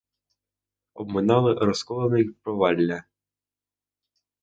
[0.93, 3.03] Обминали розколини й провалля.